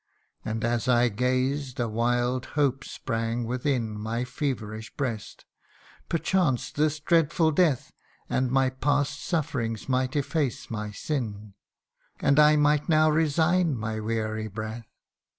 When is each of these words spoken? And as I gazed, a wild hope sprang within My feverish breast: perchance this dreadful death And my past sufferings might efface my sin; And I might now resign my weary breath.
And 0.43 0.65
as 0.65 0.87
I 0.87 1.09
gazed, 1.09 1.79
a 1.79 1.87
wild 1.87 2.47
hope 2.57 2.83
sprang 2.83 3.43
within 3.45 3.95
My 3.99 4.25
feverish 4.25 4.89
breast: 4.97 5.45
perchance 6.09 6.71
this 6.71 6.99
dreadful 6.99 7.51
death 7.51 7.91
And 8.27 8.49
my 8.49 8.71
past 8.71 9.23
sufferings 9.23 9.87
might 9.87 10.15
efface 10.15 10.71
my 10.71 10.89
sin; 10.89 11.53
And 12.19 12.39
I 12.39 12.55
might 12.55 12.89
now 12.89 13.11
resign 13.11 13.77
my 13.77 13.99
weary 13.99 14.47
breath. 14.47 14.87